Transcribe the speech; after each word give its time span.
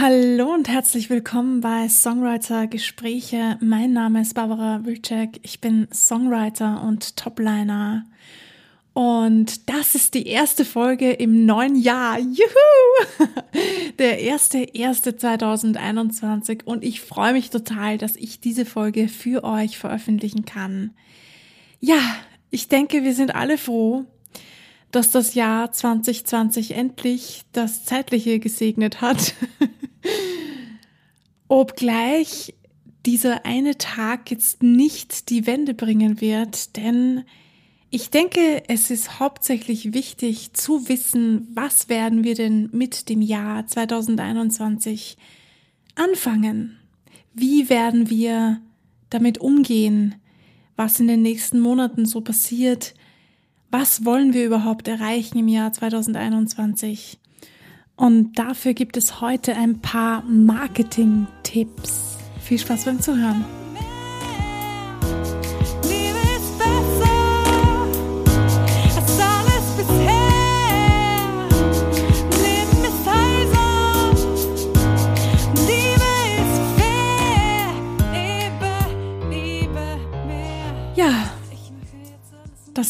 Hallo 0.00 0.54
und 0.54 0.68
herzlich 0.68 1.10
willkommen 1.10 1.60
bei 1.60 1.88
Songwriter 1.88 2.68
Gespräche. 2.68 3.58
Mein 3.60 3.92
Name 3.92 4.20
ist 4.20 4.34
Barbara 4.34 4.84
Wilczek. 4.84 5.40
Ich 5.42 5.60
bin 5.60 5.88
Songwriter 5.92 6.84
und 6.84 7.16
Topliner. 7.16 8.04
Und 8.92 9.68
das 9.68 9.96
ist 9.96 10.14
die 10.14 10.28
erste 10.28 10.64
Folge 10.64 11.10
im 11.10 11.46
neuen 11.46 11.74
Jahr. 11.74 12.16
Juhu! 12.20 13.26
Der 13.98 14.20
erste, 14.20 14.58
erste 14.58 15.16
2021. 15.16 16.64
Und 16.64 16.84
ich 16.84 17.00
freue 17.00 17.32
mich 17.32 17.50
total, 17.50 17.98
dass 17.98 18.14
ich 18.14 18.38
diese 18.38 18.66
Folge 18.66 19.08
für 19.08 19.42
euch 19.42 19.78
veröffentlichen 19.78 20.44
kann. 20.44 20.94
Ja, 21.80 21.98
ich 22.50 22.68
denke, 22.68 23.02
wir 23.02 23.14
sind 23.14 23.34
alle 23.34 23.58
froh, 23.58 24.04
dass 24.90 25.10
das 25.10 25.34
Jahr 25.34 25.72
2020 25.72 26.72
endlich 26.72 27.42
das 27.52 27.84
Zeitliche 27.84 28.38
gesegnet 28.38 29.00
hat. 29.00 29.34
Obgleich 31.48 32.54
dieser 33.06 33.46
eine 33.46 33.78
Tag 33.78 34.30
jetzt 34.30 34.62
nicht 34.62 35.30
die 35.30 35.46
Wende 35.46 35.74
bringen 35.74 36.20
wird, 36.20 36.76
denn 36.76 37.24
ich 37.90 38.10
denke, 38.10 38.64
es 38.68 38.90
ist 38.90 39.18
hauptsächlich 39.18 39.94
wichtig 39.94 40.52
zu 40.52 40.90
wissen, 40.90 41.48
was 41.54 41.88
werden 41.88 42.22
wir 42.22 42.34
denn 42.34 42.68
mit 42.72 43.08
dem 43.08 43.22
Jahr 43.22 43.66
2021 43.66 45.16
anfangen? 45.94 46.78
Wie 47.32 47.70
werden 47.70 48.10
wir 48.10 48.60
damit 49.08 49.38
umgehen, 49.38 50.16
was 50.76 51.00
in 51.00 51.08
den 51.08 51.22
nächsten 51.22 51.60
Monaten 51.60 52.04
so 52.04 52.20
passiert? 52.20 52.94
Was 53.70 54.06
wollen 54.06 54.32
wir 54.32 54.46
überhaupt 54.46 54.88
erreichen 54.88 55.38
im 55.38 55.48
Jahr 55.48 55.70
2021? 55.72 57.18
Und 57.96 58.38
dafür 58.38 58.72
gibt 58.72 58.96
es 58.96 59.20
heute 59.20 59.54
ein 59.56 59.80
paar 59.80 60.22
Marketing-Tipps. 60.22 62.16
Viel 62.40 62.58
Spaß 62.58 62.86
beim 62.86 63.00
Zuhören. 63.02 63.44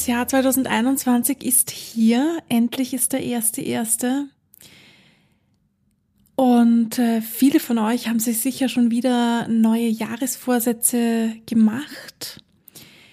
Jahr 0.09 0.27
2021 0.27 1.45
ist 1.45 1.71
hier. 1.71 2.43
Endlich 2.49 2.95
ist 2.95 3.13
der 3.13 3.23
erste 3.23 3.61
erste. 3.61 4.27
Und 6.35 6.99
äh, 6.99 7.21
viele 7.21 7.61
von 7.61 7.79
euch 7.79 8.09
haben 8.09 8.19
sich 8.19 8.41
sicher 8.41 8.69
schon 8.69 8.91
wieder 8.91 9.47
neue 9.49 9.89
Jahresvorsätze 9.89 11.35
gemacht. 11.47 12.43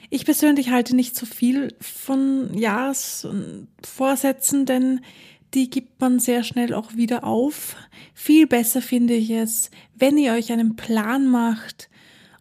Ich 0.10 0.26
persönlich 0.26 0.70
halte 0.70 0.96
nicht 0.96 1.18
so 1.18 1.26
viel 1.26 1.76
von 1.82 2.58
Jahresvorsätzen, 2.58 4.66
denn 4.66 5.02
die 5.54 5.70
gibt 5.70 6.00
man 6.00 6.20
sehr 6.20 6.44
schnell 6.44 6.74
auch 6.74 6.96
wieder 6.96 7.26
auf. 7.26 7.76
Viel 8.14 8.48
besser 8.48 8.82
finde 8.82 9.16
ich 9.16 9.32
es, 9.32 9.70
wenn 9.96 10.18
ihr 10.18 10.32
euch 10.32 10.54
einen 10.54 10.78
Plan 10.78 11.28
macht, 11.28 11.90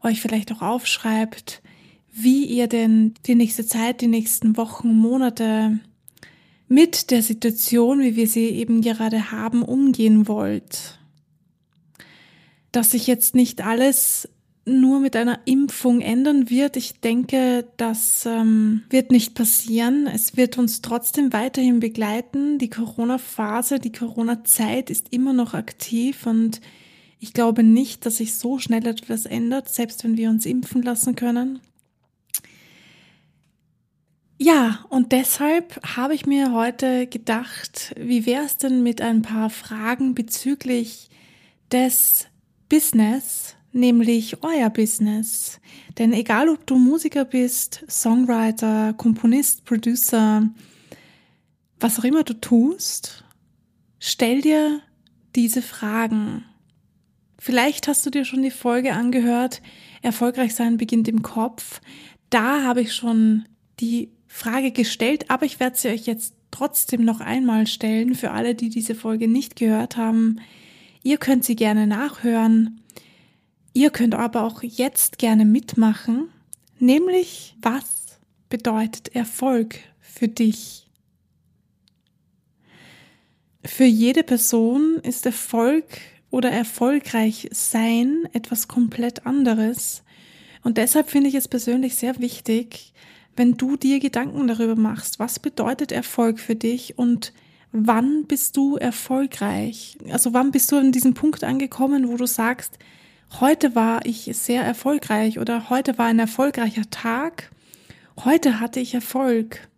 euch 0.00 0.20
vielleicht 0.20 0.52
auch 0.52 0.62
aufschreibt, 0.62 1.63
wie 2.16 2.44
ihr 2.44 2.68
denn 2.68 3.14
die 3.26 3.34
nächste 3.34 3.66
Zeit, 3.66 4.00
die 4.00 4.06
nächsten 4.06 4.56
Wochen, 4.56 4.94
Monate 4.94 5.80
mit 6.68 7.10
der 7.10 7.22
Situation, 7.22 8.00
wie 8.00 8.16
wir 8.16 8.28
sie 8.28 8.48
eben 8.50 8.80
gerade 8.80 9.32
haben, 9.32 9.62
umgehen 9.62 10.28
wollt. 10.28 10.98
Dass 12.72 12.92
sich 12.92 13.06
jetzt 13.06 13.34
nicht 13.34 13.64
alles 13.64 14.28
nur 14.66 15.00
mit 15.00 15.14
einer 15.16 15.40
Impfung 15.44 16.00
ändern 16.00 16.48
wird. 16.48 16.76
Ich 16.76 17.00
denke, 17.00 17.66
das 17.76 18.24
ähm, 18.26 18.82
wird 18.88 19.10
nicht 19.10 19.34
passieren. 19.34 20.06
Es 20.06 20.36
wird 20.36 20.56
uns 20.56 20.80
trotzdem 20.80 21.32
weiterhin 21.32 21.80
begleiten. 21.80 22.58
Die 22.58 22.70
Corona-Phase, 22.70 23.78
die 23.78 23.92
Corona-Zeit 23.92 24.88
ist 24.88 25.12
immer 25.12 25.32
noch 25.32 25.52
aktiv 25.52 26.26
und 26.26 26.60
ich 27.20 27.32
glaube 27.32 27.62
nicht, 27.62 28.06
dass 28.06 28.18
sich 28.18 28.34
so 28.34 28.58
schnell 28.58 28.86
etwas 28.86 29.26
ändert, 29.26 29.68
selbst 29.68 30.04
wenn 30.04 30.16
wir 30.16 30.30
uns 30.30 30.46
impfen 30.46 30.82
lassen 30.82 31.14
können. 31.14 31.60
Ja, 34.36 34.84
und 34.88 35.12
deshalb 35.12 35.80
habe 35.96 36.14
ich 36.14 36.26
mir 36.26 36.52
heute 36.52 37.06
gedacht, 37.06 37.94
wie 37.96 38.26
wäre 38.26 38.44
es 38.44 38.58
denn 38.58 38.82
mit 38.82 39.00
ein 39.00 39.22
paar 39.22 39.48
Fragen 39.48 40.14
bezüglich 40.14 41.08
des 41.70 42.26
Business, 42.68 43.54
nämlich 43.72 44.42
euer 44.42 44.70
Business. 44.70 45.60
Denn 45.98 46.12
egal 46.12 46.48
ob 46.48 46.66
du 46.66 46.76
Musiker 46.76 47.24
bist, 47.24 47.84
Songwriter, 47.88 48.92
Komponist, 48.94 49.64
Producer, 49.64 50.48
was 51.78 52.00
auch 52.00 52.04
immer 52.04 52.24
du 52.24 52.34
tust, 52.34 53.24
stell 54.00 54.40
dir 54.40 54.80
diese 55.36 55.62
Fragen. 55.62 56.44
Vielleicht 57.38 57.86
hast 57.86 58.04
du 58.04 58.10
dir 58.10 58.24
schon 58.24 58.42
die 58.42 58.50
Folge 58.50 58.94
angehört, 58.94 59.62
erfolgreich 60.02 60.56
sein 60.56 60.76
beginnt 60.76 61.06
im 61.06 61.22
Kopf. 61.22 61.80
Da 62.30 62.64
habe 62.64 62.80
ich 62.80 62.94
schon 62.94 63.44
die 63.80 64.10
Frage 64.36 64.72
gestellt, 64.72 65.30
aber 65.30 65.46
ich 65.46 65.60
werde 65.60 65.76
sie 65.76 65.90
euch 65.90 66.06
jetzt 66.06 66.34
trotzdem 66.50 67.04
noch 67.04 67.20
einmal 67.20 67.68
stellen 67.68 68.16
für 68.16 68.32
alle, 68.32 68.56
die 68.56 68.68
diese 68.68 68.96
Folge 68.96 69.28
nicht 69.28 69.54
gehört 69.54 69.96
haben. 69.96 70.40
Ihr 71.04 71.18
könnt 71.18 71.44
sie 71.44 71.54
gerne 71.54 71.86
nachhören. 71.86 72.80
Ihr 73.74 73.90
könnt 73.90 74.16
aber 74.16 74.42
auch 74.42 74.64
jetzt 74.64 75.18
gerne 75.18 75.44
mitmachen, 75.44 76.30
nämlich 76.80 77.54
was 77.62 78.18
bedeutet 78.48 79.14
Erfolg 79.14 79.78
für 80.00 80.26
dich? 80.26 80.90
Für 83.64 83.84
jede 83.84 84.24
Person 84.24 84.96
ist 85.04 85.26
Erfolg 85.26 85.84
oder 86.30 86.50
erfolgreich 86.50 87.48
sein 87.52 88.28
etwas 88.32 88.66
komplett 88.66 89.26
anderes. 89.26 90.02
Und 90.64 90.76
deshalb 90.76 91.08
finde 91.08 91.28
ich 91.28 91.36
es 91.36 91.46
persönlich 91.46 91.94
sehr 91.94 92.18
wichtig, 92.18 92.94
wenn 93.36 93.56
du 93.56 93.76
dir 93.76 94.00
Gedanken 94.00 94.46
darüber 94.46 94.76
machst, 94.76 95.18
was 95.18 95.38
bedeutet 95.38 95.92
Erfolg 95.92 96.38
für 96.38 96.54
dich 96.54 96.98
und 96.98 97.32
wann 97.72 98.24
bist 98.26 98.56
du 98.56 98.76
erfolgreich? 98.76 99.98
Also 100.10 100.32
wann 100.32 100.52
bist 100.52 100.70
du 100.70 100.76
an 100.76 100.92
diesem 100.92 101.14
Punkt 101.14 101.42
angekommen, 101.42 102.08
wo 102.08 102.16
du 102.16 102.26
sagst, 102.26 102.78
heute 103.40 103.74
war 103.74 104.06
ich 104.06 104.30
sehr 104.32 104.62
erfolgreich 104.62 105.38
oder 105.38 105.70
heute 105.70 105.98
war 105.98 106.06
ein 106.06 106.20
erfolgreicher 106.20 106.88
Tag, 106.90 107.50
heute 108.24 108.60
hatte 108.60 108.78
ich 108.80 108.94
Erfolg. 108.94 109.68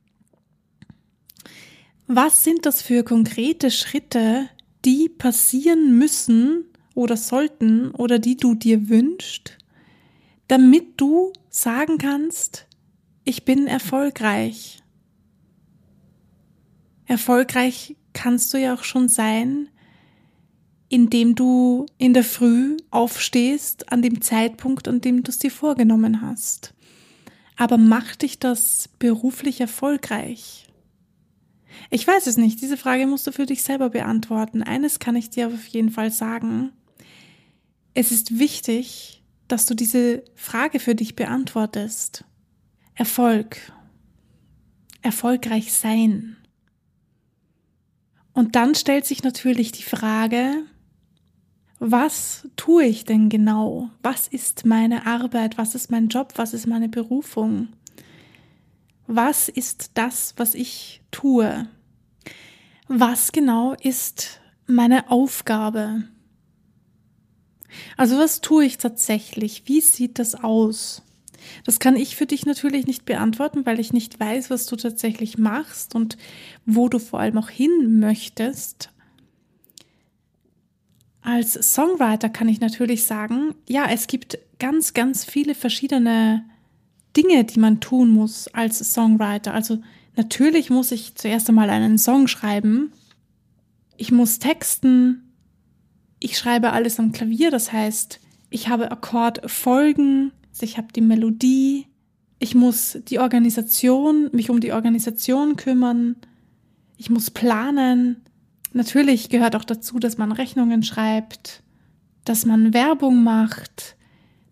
Was 2.07 2.45
sind 2.45 2.67
das 2.67 2.83
für 2.83 3.03
konkrete 3.03 3.71
Schritte, 3.71 4.49
die 4.85 5.09
passieren 5.09 5.99
müssen 5.99 6.67
oder 6.95 7.17
sollten 7.17 7.91
oder 7.91 8.19
die 8.19 8.37
du 8.37 8.55
dir 8.55 8.89
wünschst, 8.89 9.57
damit 10.49 11.01
du 11.01 11.33
sagen 11.51 11.99
kannst, 11.99 12.66
ich 13.27 13.45
bin 13.45 13.67
erfolgreich. 13.67 14.83
Erfolgreich 17.07 17.97
kannst 18.13 18.55
du 18.55 18.59
ja 18.59 18.73
auch 18.73 18.85
schon 18.85 19.09
sein, 19.09 19.69
indem 20.89 21.35
du 21.35 21.87
in 21.99 22.15
der 22.15 22.23
Früh 22.23 22.77
aufstehst 22.91 23.93
an 23.93 24.01
dem 24.01 24.21
Zeitpunkt, 24.23 24.87
an 24.87 25.01
dem 25.01 25.25
du 25.25 25.31
es 25.31 25.41
dir 25.41 25.51
vorgenommen 25.51 26.23
hast. 26.23 26.73
Aber 27.57 27.79
macht 27.79 28.23
dich 28.23 28.39
das 28.39 28.89
beruflich 29.01 29.61
erfolgreich? 29.61 30.69
Ich 31.91 32.07
weiß 32.07 32.29
es 32.29 32.37
nicht. 32.37 32.63
Diese 32.63 32.77
Frage 32.77 33.09
musst 33.09 33.27
du 33.27 33.33
für 33.33 33.47
dich 33.47 33.65
selber 33.65 33.91
beantworten. 33.91 34.63
Eines 34.63 35.01
kann 35.01 35.17
ich 35.17 35.31
dir 35.31 35.49
auf 35.49 35.67
jeden 35.67 35.91
Fall 35.91 36.13
sagen. 36.13 36.71
Es 37.93 38.13
ist 38.13 38.39
wichtig, 38.39 39.25
dass 39.49 39.67
du 39.67 39.75
diese 39.75 40.23
Frage 40.37 40.79
für 40.79 40.95
dich 40.95 41.17
beantwortest. 41.17 42.25
Erfolg, 42.97 43.59
erfolgreich 45.03 45.73
sein. 45.73 46.37
Und 48.33 48.57
dann 48.57 48.75
stellt 48.75 49.07
sich 49.07 49.23
natürlich 49.23 49.71
die 49.71 49.83
Frage, 49.83 50.65
was 51.79 52.49
tue 52.57 52.85
ich 52.85 53.05
denn 53.05 53.29
genau? 53.29 53.91
Was 54.03 54.29
ist 54.29 54.65
meine 54.65 55.07
Arbeit? 55.07 55.59
Was 55.59 55.75
ist 55.75 55.91
mein 55.91 56.09
Job? 56.09 56.33
Was 56.37 56.55
ist 56.55 56.67
meine 56.67 56.89
Berufung? 56.89 57.69
Was 59.07 59.49
ist 59.51 59.91
das, 59.95 60.33
was 60.39 60.55
ich 60.55 61.03
tue? 61.11 61.69
Was 62.89 63.31
genau 63.31 63.75
ist 63.75 64.41
meine 64.67 65.11
Aufgabe? 65.11 66.05
Also 67.97 68.17
was 68.17 68.41
tue 68.41 68.65
ich 68.65 68.79
tatsächlich? 68.79 69.65
Wie 69.67 69.83
sieht 69.83 70.19
das 70.19 70.35
aus? 70.35 71.03
Das 71.65 71.79
kann 71.79 71.97
ich 71.97 72.17
für 72.17 72.27
dich 72.27 72.47
natürlich 72.47 72.87
nicht 72.87 73.05
beantworten, 73.05 73.67
weil 73.67 73.81
ich 73.81 73.93
nicht 73.93 74.19
weiß, 74.19 74.51
was 74.51 74.67
du 74.67 74.77
tatsächlich 74.77 75.39
machst 75.39 75.95
und 75.95 76.17
wo 76.65 76.89
du 76.89 76.99
vor 76.99 77.21
allem 77.21 77.39
auch 77.39 77.51
hin 77.51 77.99
möchtest. 77.99 78.91
Als 81.23 81.55
Songwriter 81.75 82.29
kann 82.29 82.49
ich 82.49 82.61
natürlich 82.61 83.05
sagen, 83.05 83.55
ja, 83.69 83.87
es 83.91 84.07
gibt 84.07 84.39
ganz, 84.59 84.95
ganz 84.95 85.25
viele 85.25 85.55
verschiedene 85.55 86.45
Dinge, 87.17 87.45
die 87.45 87.59
man 87.59 87.81
tun 87.81 88.11
muss 88.11 88.49
als 88.49 88.79
Songwriter. 88.79 89.53
Also 89.53 89.79
natürlich 90.15 90.71
muss 90.71 90.93
ich 90.93 91.15
zuerst 91.15 91.49
einmal 91.49 91.71
einen 91.71 91.99
Song 91.99 92.29
schreiben. 92.29 92.93
Ich 93.97 94.13
muss 94.13 94.39
texten. 94.39 95.33
Ich 96.19 96.39
schreibe 96.39 96.73
alles 96.73 96.99
am 96.99 97.13
Klavier, 97.13 97.51
das 97.51 97.73
heißt, 97.73 98.21
ich 98.49 98.69
habe 98.69 98.91
Akkordfolgen, 98.91 100.33
ich 100.63 100.79
habe 100.79 100.89
die 100.95 101.01
Melodie, 101.01 101.87
ich 102.39 102.55
muss 102.55 102.99
die 103.09 103.19
Organisation, 103.19 104.31
mich 104.33 104.51
um 104.51 104.61
die 104.61 104.73
Organisation 104.73 105.57
kümmern, 105.57 106.17
ich 106.97 107.11
muss 107.11 107.31
planen. 107.31 108.23
Natürlich 108.73 109.29
gehört 109.29 109.57
auch 109.57 109.65
dazu, 109.65 109.99
dass 109.99 110.19
man 110.19 110.33
Rechnungen 110.33 110.83
schreibt, 110.83 111.63
dass 112.25 112.45
man 112.45 112.75
Werbung 112.75 113.23
macht, 113.23 113.97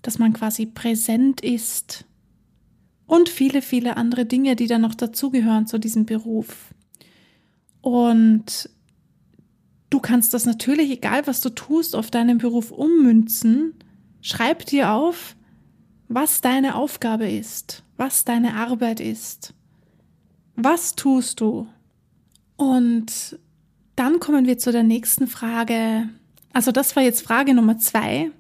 dass 0.03 0.19
man 0.19 0.33
quasi 0.33 0.67
präsent 0.67 1.41
ist 1.41 2.05
und 3.07 3.29
viele, 3.29 3.63
viele 3.63 3.97
andere 3.97 4.25
Dinge, 4.25 4.57
die 4.57 4.67
dann 4.67 4.83
noch 4.83 4.95
dazugehören 4.95 5.67
zu 5.67 5.79
diesem 5.79 6.07
Beruf. 6.07 6.75
Und 7.81 8.71
du 9.91 10.01
kannst 10.01 10.33
das 10.33 10.47
natürlich, 10.47 10.91
egal 10.91 11.27
was 11.27 11.41
du 11.41 11.51
tust, 11.51 11.95
auf 11.95 12.11
deinen 12.11 12.39
Beruf 12.39 12.71
ummünzen. 12.71 13.75
Schreib 14.23 14.65
dir 14.67 14.93
auf, 14.93 15.37
was 16.15 16.41
deine 16.41 16.77
Aufgabe 16.77 17.29
ist, 17.29 17.83
was 17.97 18.25
deine 18.25 18.55
Arbeit 18.55 19.01
ist. 19.01 19.53
Was 20.55 20.95
tust 20.95 21.41
du? 21.41 21.67
Und 22.57 23.37
dann 23.97 24.21
kommen 24.21 24.47
wir 24.47 24.57
zu 24.57 24.71
der 24.71 24.85
nächsten 24.85 25.27
Frage. 25.27 26.09
Also 26.53 26.71
das 26.71 26.95
war 26.95 27.03
jetzt 27.03 27.23
Frage 27.23 27.53
Nummer 27.53 27.79
zwei. 27.79 28.31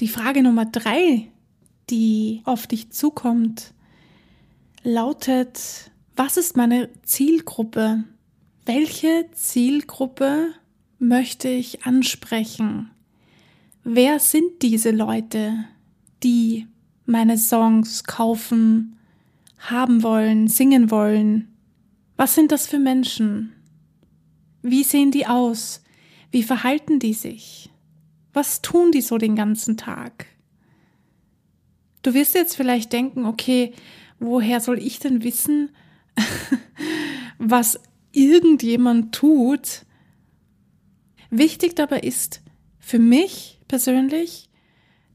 Die 0.00 0.08
Frage 0.08 0.42
Nummer 0.42 0.64
drei, 0.64 1.28
die 1.90 2.42
auf 2.44 2.66
dich 2.66 2.90
zukommt, 2.90 3.72
lautet, 4.82 5.92
was 6.16 6.36
ist 6.36 6.56
meine 6.56 6.88
Zielgruppe? 7.04 8.02
Welche 8.64 9.26
Zielgruppe 9.30 10.48
möchte 10.98 11.48
ich 11.48 11.84
ansprechen? 11.84 12.90
Wer 13.84 14.18
sind 14.18 14.62
diese 14.62 14.90
Leute, 14.90 15.66
die 16.22 16.66
meine 17.04 17.38
Songs 17.38 18.04
kaufen, 18.04 18.98
haben 19.58 20.02
wollen, 20.02 20.48
singen 20.48 20.90
wollen? 20.90 21.48
Was 22.16 22.34
sind 22.34 22.52
das 22.52 22.66
für 22.66 22.78
Menschen? 22.78 23.52
Wie 24.62 24.84
sehen 24.84 25.10
die 25.10 25.26
aus? 25.26 25.82
Wie 26.30 26.42
verhalten 26.42 26.98
die 26.98 27.14
sich? 27.14 27.70
Was 28.32 28.62
tun 28.62 28.92
die 28.92 29.00
so 29.00 29.18
den 29.18 29.36
ganzen 29.36 29.76
Tag? 29.76 30.26
Du 32.02 32.14
wirst 32.14 32.34
jetzt 32.34 32.56
vielleicht 32.56 32.92
denken, 32.92 33.24
okay, 33.24 33.72
woher 34.18 34.60
soll 34.60 34.78
ich 34.78 34.98
denn 34.98 35.24
wissen, 35.24 35.70
was 37.38 37.80
irgendjemand 38.12 39.14
tut? 39.14 39.84
Wichtig 41.30 41.74
dabei 41.76 42.00
ist 42.00 42.42
für 42.78 42.98
mich 42.98 43.60
persönlich, 43.68 44.48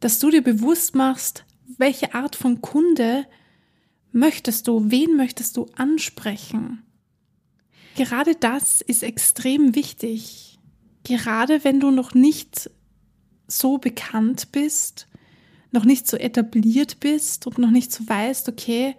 dass 0.01 0.19
du 0.19 0.29
dir 0.29 0.43
bewusst 0.43 0.93
machst, 0.95 1.45
welche 1.77 2.13
Art 2.13 2.35
von 2.35 2.61
Kunde 2.61 3.25
möchtest 4.11 4.67
du, 4.67 4.91
wen 4.91 5.15
möchtest 5.15 5.55
du 5.55 5.67
ansprechen? 5.75 6.83
Gerade 7.95 8.35
das 8.35 8.81
ist 8.81 9.03
extrem 9.03 9.75
wichtig. 9.75 10.59
Gerade 11.03 11.63
wenn 11.63 11.79
du 11.79 11.91
noch 11.91 12.13
nicht 12.13 12.69
so 13.47 13.77
bekannt 13.77 14.51
bist, 14.51 15.07
noch 15.71 15.85
nicht 15.85 16.07
so 16.07 16.17
etabliert 16.17 16.99
bist 16.99 17.47
und 17.47 17.57
noch 17.57 17.71
nicht 17.71 17.91
so 17.91 18.07
weißt, 18.07 18.49
okay, 18.49 18.95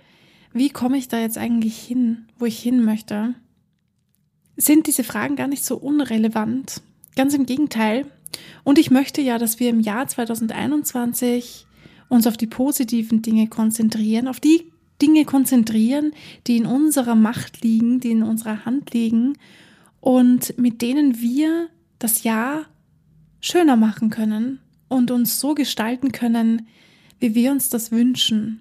wie 0.53 0.71
komme 0.71 0.99
ich 0.99 1.09
da 1.09 1.19
jetzt 1.19 1.39
eigentlich 1.39 1.79
hin, 1.79 2.27
wo 2.39 2.47
ich 2.47 2.59
hin 2.59 2.85
möchte, 2.85 3.35
sind 4.57 4.87
diese 4.87 5.05
Fragen 5.05 5.37
gar 5.37 5.49
nicht 5.49 5.65
so 5.65 5.77
unrelevant. 5.77 6.83
Ganz 7.17 7.35
im 7.35 7.47
Gegenteil. 7.47 8.07
Und 8.65 8.79
ich 8.79 8.91
möchte 8.91 9.21
ja, 9.21 9.39
dass 9.39 9.61
wir 9.61 9.71
im 9.71 9.81
Jahr 9.81 10.07
2021 10.07 11.67
uns 12.09 12.27
auf 12.27 12.37
die 12.37 12.47
positiven 12.47 13.23
Dinge 13.23 13.49
konzentrieren, 13.49 14.29
auf 14.29 14.41
die 14.41 14.71
Dinge 15.01 15.25
konzentrieren, 15.25 16.13
die 16.47 16.59
in 16.59 16.67
unserer 16.67 17.15
Macht 17.15 17.63
liegen, 17.63 18.01
die 18.01 18.13
in 18.13 18.23
unserer 18.23 18.65
Hand 18.65 18.93
liegen 18.93 19.39
und 20.01 20.57
mit 20.59 20.83
denen 20.83 21.21
wir 21.21 21.69
das 21.99 22.23
Jahr 22.23 22.67
schöner 23.41 23.77
machen 23.77 24.11
können 24.11 24.61
und 24.89 25.11
uns 25.11 25.41
so 25.41 25.55
gestalten 25.55 26.13
können, 26.13 26.69
wie 27.19 27.35
wir 27.35 27.51
uns 27.51 27.69
das 27.69 27.91
wünschen. 27.91 28.61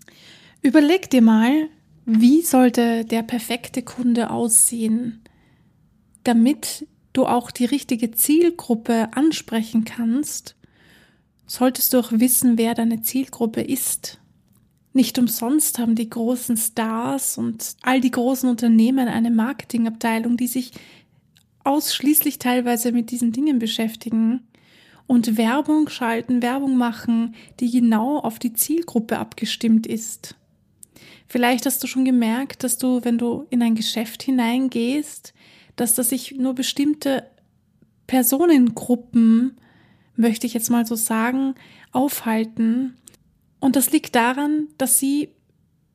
Überleg 0.61 1.09
dir 1.09 1.21
mal, 1.21 1.67
wie 2.05 2.41
sollte 2.41 3.05
der 3.05 3.23
perfekte 3.23 3.83
Kunde 3.83 4.29
aussehen, 4.29 5.21
damit 6.23 6.87
du 7.13 7.25
auch 7.25 7.51
die 7.51 7.65
richtige 7.65 8.11
Zielgruppe 8.11 9.09
ansprechen 9.13 9.85
kannst, 9.85 10.55
solltest 11.45 11.93
du 11.93 11.99
auch 11.99 12.11
wissen, 12.11 12.57
wer 12.57 12.73
deine 12.73 13.01
Zielgruppe 13.01 13.61
ist. 13.61 14.19
Nicht 14.93 15.17
umsonst 15.17 15.79
haben 15.79 15.95
die 15.95 16.09
großen 16.09 16.57
Stars 16.57 17.37
und 17.37 17.75
all 17.81 18.01
die 18.01 18.11
großen 18.11 18.49
Unternehmen 18.49 19.07
eine 19.07 19.31
Marketingabteilung, 19.31 20.37
die 20.37 20.47
sich 20.47 20.71
ausschließlich 21.63 22.39
teilweise 22.39 22.91
mit 22.91 23.11
diesen 23.11 23.31
Dingen 23.31 23.59
beschäftigen 23.59 24.47
und 25.07 25.37
Werbung 25.37 25.89
schalten, 25.89 26.41
Werbung 26.41 26.77
machen, 26.77 27.35
die 27.59 27.69
genau 27.69 28.19
auf 28.19 28.39
die 28.39 28.53
Zielgruppe 28.53 29.19
abgestimmt 29.19 29.87
ist. 29.87 30.35
Vielleicht 31.27 31.65
hast 31.65 31.81
du 31.83 31.87
schon 31.87 32.03
gemerkt, 32.03 32.63
dass 32.63 32.77
du, 32.77 33.03
wenn 33.03 33.17
du 33.17 33.45
in 33.49 33.61
ein 33.61 33.75
Geschäft 33.75 34.23
hineingehst, 34.23 35.33
dass 35.81 35.95
das 35.95 36.09
sich 36.09 36.33
nur 36.37 36.53
bestimmte 36.53 37.25
Personengruppen, 38.05 39.57
möchte 40.15 40.45
ich 40.45 40.53
jetzt 40.53 40.69
mal 40.69 40.85
so 40.85 40.95
sagen, 40.95 41.55
aufhalten 41.91 42.97
und 43.59 43.75
das 43.75 43.91
liegt 43.91 44.15
daran, 44.15 44.67
dass 44.77 44.99
sie 44.99 45.29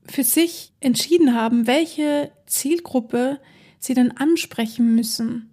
für 0.08 0.24
sich 0.24 0.72
entschieden 0.80 1.34
haben, 1.34 1.66
welche 1.66 2.32
Zielgruppe 2.46 3.40
sie 3.78 3.94
denn 3.94 4.10
ansprechen 4.10 4.94
müssen 4.94 5.50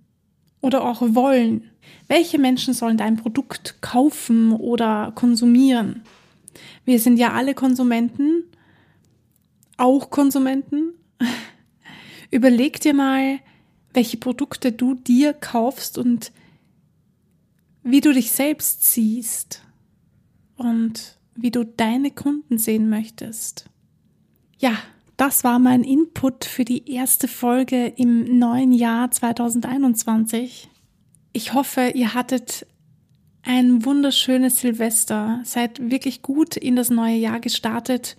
oder 0.61 0.83
auch 0.83 1.01
wollen. 1.01 1.69
Welche 2.07 2.39
Menschen 2.39 2.73
sollen 2.73 2.97
dein 2.97 3.17
Produkt 3.17 3.81
kaufen 3.81 4.51
oder 4.51 5.11
konsumieren? 5.15 6.03
Wir 6.85 6.99
sind 6.99 7.17
ja 7.17 7.33
alle 7.33 7.53
Konsumenten, 7.53 8.45
auch 9.77 10.09
Konsumenten. 10.09 10.93
Überleg 12.31 12.79
dir 12.79 12.93
mal, 12.93 13.39
welche 13.93 14.17
Produkte 14.17 14.71
du 14.71 14.95
dir 14.95 15.33
kaufst 15.33 15.97
und 15.97 16.31
wie 17.83 18.01
du 18.01 18.13
dich 18.13 18.31
selbst 18.31 18.83
siehst. 18.85 19.61
Und 20.55 21.17
wie 21.35 21.51
du 21.51 21.65
deine 21.65 22.11
Kunden 22.11 22.57
sehen 22.57 22.89
möchtest. 22.89 23.65
Ja, 24.59 24.77
das 25.17 25.43
war 25.43 25.59
mein 25.59 25.83
Input 25.83 26.45
für 26.45 26.65
die 26.65 26.91
erste 26.91 27.27
Folge 27.27 27.87
im 27.87 28.39
neuen 28.39 28.71
Jahr 28.71 29.11
2021. 29.11 30.69
Ich 31.33 31.53
hoffe, 31.53 31.91
ihr 31.93 32.13
hattet 32.13 32.65
ein 33.41 33.83
wunderschönes 33.83 34.57
Silvester, 34.61 35.41
seid 35.43 35.91
wirklich 35.91 36.21
gut 36.21 36.55
in 36.55 36.75
das 36.75 36.89
neue 36.89 37.17
Jahr 37.17 37.39
gestartet 37.39 38.15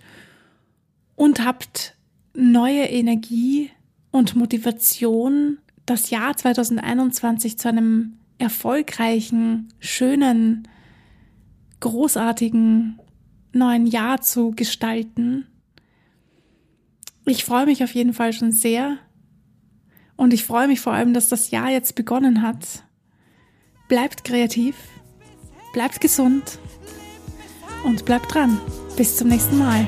und 1.15 1.43
habt 1.43 1.95
neue 2.33 2.83
Energie 2.83 3.71
und 4.11 4.35
Motivation, 4.35 5.57
das 5.85 6.09
Jahr 6.09 6.35
2021 6.35 7.57
zu 7.57 7.69
einem 7.69 8.17
erfolgreichen, 8.37 9.73
schönen, 9.79 10.67
großartigen 11.79 12.99
neuen 13.53 13.87
Jahr 13.87 14.21
zu 14.21 14.51
gestalten. 14.51 15.47
Ich 17.25 17.45
freue 17.45 17.65
mich 17.65 17.83
auf 17.83 17.93
jeden 17.93 18.13
Fall 18.13 18.33
schon 18.33 18.51
sehr 18.51 18.97
und 20.15 20.33
ich 20.33 20.43
freue 20.43 20.67
mich 20.67 20.81
vor 20.81 20.93
allem, 20.93 21.13
dass 21.13 21.29
das 21.29 21.51
Jahr 21.51 21.69
jetzt 21.69 21.95
begonnen 21.95 22.41
hat. 22.41 22.83
Bleibt 23.87 24.23
kreativ, 24.23 24.75
bleibt 25.73 26.01
gesund 26.01 26.59
und 27.83 28.05
bleibt 28.05 28.33
dran. 28.33 28.59
Bis 28.97 29.17
zum 29.17 29.27
nächsten 29.27 29.57
Mal. 29.57 29.85